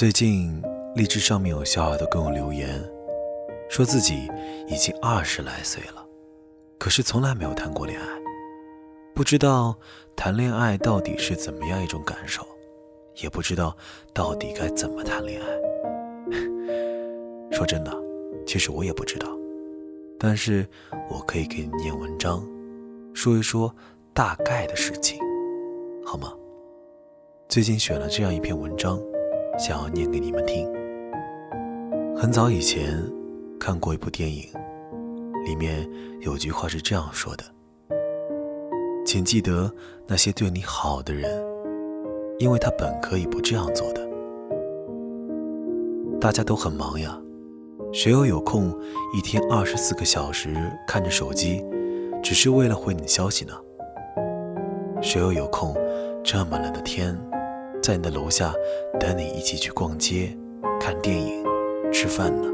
[0.00, 0.62] 最近
[0.94, 2.82] 荔枝上面有小耳朵跟我留言，
[3.68, 4.30] 说自己
[4.66, 6.02] 已经二十来岁了，
[6.78, 8.06] 可是从来没有谈过恋爱，
[9.14, 9.78] 不知道
[10.16, 12.40] 谈恋爱到底是怎么样一种感受，
[13.16, 13.76] 也不知道
[14.14, 15.48] 到底该怎么谈恋爱。
[17.52, 17.94] 说真的，
[18.46, 19.28] 其实我也不知道，
[20.18, 20.66] 但是
[21.10, 22.42] 我可以给你念文章，
[23.12, 23.70] 说一说
[24.14, 25.18] 大概的事情，
[26.06, 26.32] 好吗？
[27.50, 28.98] 最近选了这样一篇文章。
[29.58, 30.68] 想要念给你们听。
[32.16, 33.02] 很早以前
[33.58, 34.44] 看过一部电影，
[35.44, 35.88] 里面
[36.20, 37.44] 有句话是这样说的
[39.06, 39.72] ：“请记得
[40.06, 41.42] 那些对你好的人，
[42.38, 44.08] 因为他本可以不这样做的。”
[46.20, 47.18] 大家都很忙呀，
[47.92, 48.74] 谁又有空
[49.14, 50.54] 一天二十四个小时
[50.86, 51.64] 看着手机，
[52.22, 53.54] 只是为了回你消息呢？
[55.00, 55.74] 谁又有空
[56.22, 57.18] 这么冷的天？
[57.82, 58.52] 在你的楼下
[58.98, 60.36] 等你一起去逛街、
[60.78, 61.42] 看电影、
[61.90, 62.48] 吃饭呢。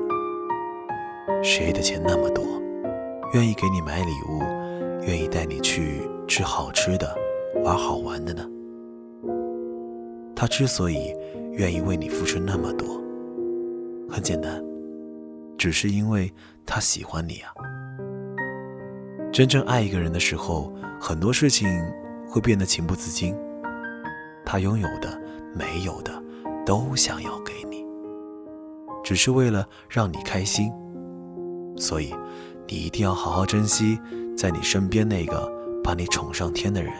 [1.42, 2.44] 谁的钱那么多，
[3.34, 4.40] 愿意给你买礼物，
[5.04, 7.12] 愿意带你去吃好吃的、
[7.64, 8.48] 玩好玩的呢？
[10.34, 11.12] 他之所以
[11.52, 13.00] 愿意为你付出那么多，
[14.08, 14.62] 很简单，
[15.58, 16.32] 只是因为
[16.64, 17.52] 他喜欢你啊。
[19.32, 21.68] 真正爱一个人的时候，很多事情
[22.28, 23.34] 会变得情不自禁。
[24.46, 25.20] 他拥有的、
[25.52, 26.22] 没有的，
[26.64, 27.84] 都想要给你，
[29.02, 30.72] 只是为了让你开心。
[31.76, 32.14] 所以，
[32.68, 33.98] 你一定要好好珍惜
[34.36, 35.50] 在你身边那个
[35.82, 36.92] 把你宠上天的人。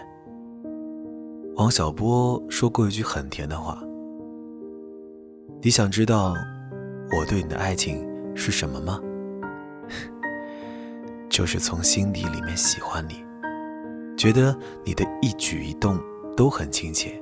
[1.54, 3.80] 王小波说过一句很甜的话
[5.62, 6.34] ：“你想知道
[7.16, 9.00] 我对你的爱情是什么吗？
[11.30, 13.24] 就是从心底里面喜欢你，
[14.16, 15.98] 觉得你的一举一动
[16.36, 17.18] 都很亲切。”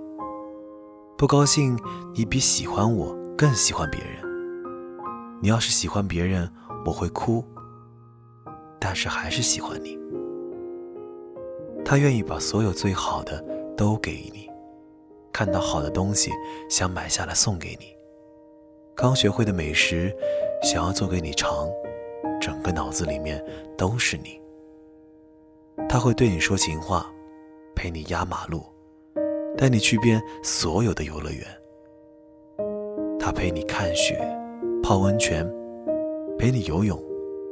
[1.17, 1.79] 不高兴，
[2.13, 4.21] 你比喜欢我更喜欢别人。
[5.41, 6.51] 你要是喜欢别人，
[6.85, 7.45] 我会哭，
[8.81, 9.97] 但是还是喜欢你。
[11.85, 13.41] 他愿意把所有最好的
[13.77, 14.51] 都给你，
[15.33, 16.33] 看到好的东西
[16.69, 17.87] 想买下来送给你，
[18.97, 20.13] 刚学会的美食
[20.65, 21.69] 想要做给你尝，
[22.41, 23.43] 整个脑子里面
[23.79, 24.41] 都是你。
[25.89, 27.07] 他会对你说情话，
[27.77, 28.65] 陪你压马路。
[29.57, 31.47] 带你去遍所有的游乐园，
[33.21, 34.19] 他陪你看雪、
[34.83, 35.49] 泡温泉，
[36.37, 37.01] 陪你游泳、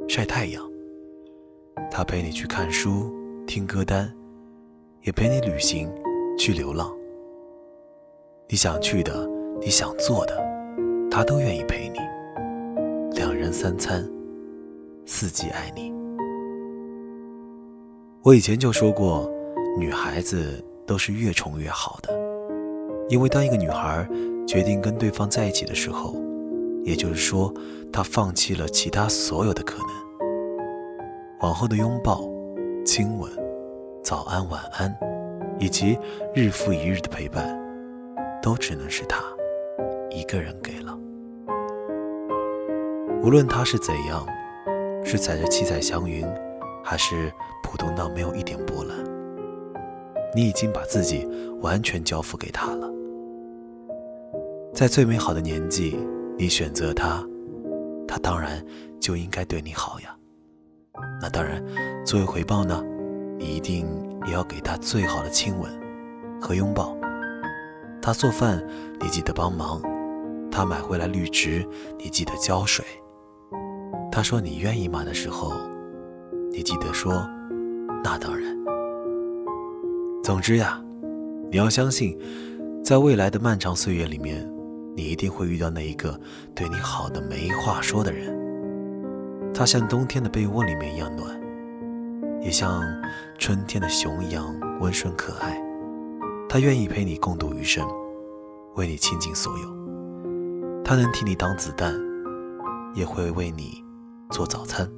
[0.07, 0.61] 晒太阳。
[1.89, 3.09] 他陪你去看书、
[3.47, 4.13] 听歌单，
[5.03, 5.89] 也陪你旅行、
[6.37, 6.93] 去流浪。
[8.49, 9.25] 你想去的，
[9.61, 10.35] 你想做的，
[11.09, 11.99] 他都愿意陪你。
[13.15, 14.03] 两人三餐，
[15.05, 15.93] 四季爱你。
[18.23, 19.31] 我以前就说过，
[19.79, 20.63] 女孩子。
[20.85, 22.13] 都是越宠越好的，
[23.09, 24.07] 因为当一个女孩
[24.47, 26.15] 决定跟对方在一起的时候，
[26.83, 27.53] 也就是说，
[27.91, 29.87] 她放弃了其他所有的可能。
[31.41, 32.21] 往后的拥抱、
[32.85, 33.29] 亲吻、
[34.01, 34.95] 早安、晚安，
[35.59, 35.97] 以及
[36.33, 37.57] 日复一日的陪伴，
[38.41, 39.21] 都只能是他
[40.09, 40.97] 一个人给了。
[43.21, 44.25] 无论他是怎样，
[45.03, 46.25] 是踩着七彩祥云，
[46.83, 49.12] 还是普通到没有一点波澜。
[50.35, 51.27] 你已经把自己
[51.61, 52.91] 完全交付给他了，
[54.73, 55.97] 在最美好的年纪，
[56.37, 57.23] 你选择他，
[58.07, 58.63] 他当然
[58.99, 60.15] 就应该对你好呀。
[61.21, 61.63] 那当然，
[62.05, 62.83] 作为回报呢，
[63.37, 63.87] 你一定
[64.25, 65.71] 也要给他最好的亲吻
[66.41, 66.97] 和拥抱。
[68.01, 68.61] 他做饭，
[68.99, 69.79] 你记得帮忙；
[70.51, 71.65] 他买回来绿植，
[71.97, 72.83] 你记得浇水。
[74.11, 75.53] 他说你愿意吗的时候，
[76.51, 77.27] 你记得说，
[78.03, 78.62] 那当然。
[80.23, 80.81] 总之呀，
[81.51, 82.17] 你要相信，
[82.81, 84.49] 在未来的漫长岁月里面，
[84.95, 86.17] 你一定会遇到那一个
[86.55, 88.33] 对你好的没话说的人。
[89.53, 91.37] 他像冬天的被窝里面一样暖，
[92.41, 92.81] 也像
[93.37, 95.61] 春天的熊一样温顺可爱。
[96.47, 97.85] 他愿意陪你共度余生，
[98.75, 99.65] 为你倾尽所有。
[100.85, 101.93] 他能替你挡子弹，
[102.95, 103.83] 也会为你
[104.29, 104.89] 做早餐。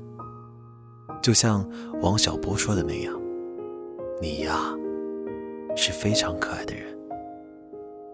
[1.20, 1.68] 就像
[2.04, 3.20] 王小波说的那样，
[4.22, 4.72] 你呀。
[5.76, 6.98] 是非常可爱的人，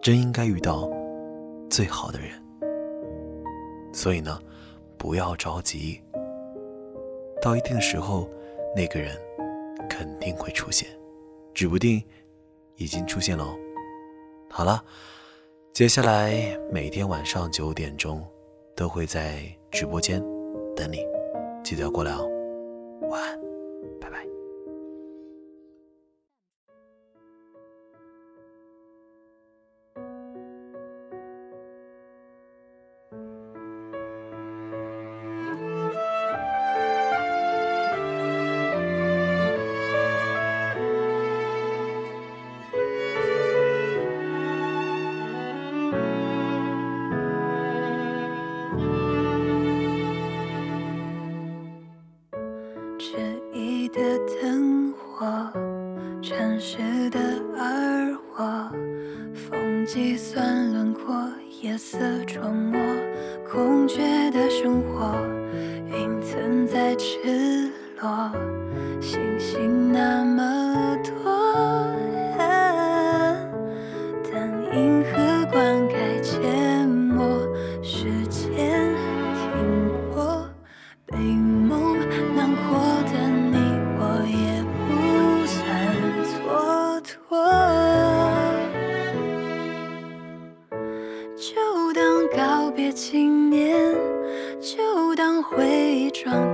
[0.02, 0.90] 真应该遇到
[1.70, 2.30] 最好的人。
[3.94, 4.40] 所以呢，
[4.98, 6.02] 不要着急，
[7.42, 8.30] 到一定的时候，
[8.76, 9.16] 那个人
[9.90, 10.88] 肯定会出现，
[11.54, 12.02] 指不定
[12.78, 13.46] 已经出现了。
[14.50, 14.84] 好了，
[15.74, 18.26] 接下来每天晚上九点钟
[18.76, 20.22] 都会在直播间
[20.76, 21.06] 等你，
[21.64, 22.28] 记得要过来哦。
[23.10, 23.40] 晚安。
[24.00, 24.26] 拜拜，
[57.10, 57.20] 的
[57.58, 58.72] 而我，
[59.34, 61.14] 风计算轮廓，
[61.62, 62.80] 夜色琢磨，
[63.50, 65.14] 空缺的生活，
[65.90, 67.70] 云层在赤
[68.00, 68.32] 裸，
[69.02, 70.71] 星星那么
[92.94, 93.76] 青年，
[94.62, 96.51] 就当回忆装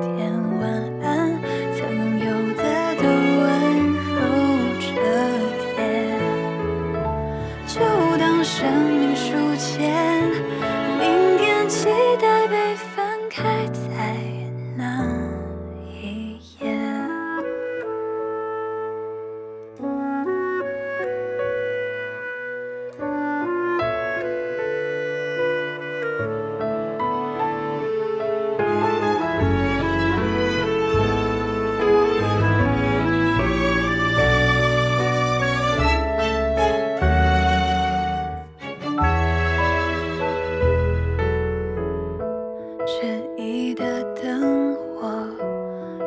[43.39, 45.07] 一的灯火，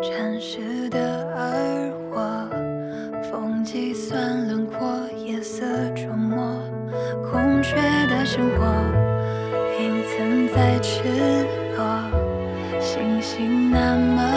[0.03, 2.49] 城市的灯火，
[3.31, 4.77] 风计算轮廓，
[5.25, 6.61] 夜色琢磨，
[7.31, 7.77] 空缺
[8.09, 8.67] 的生活，
[9.79, 11.05] 云层在赤
[11.77, 14.30] 裸，星星那么。